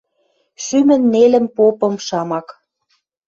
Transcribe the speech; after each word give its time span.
Шӱмӹн 0.63 1.01
нелӹм 1.13 1.45
попым 1.55 1.95
шамак 2.07 2.47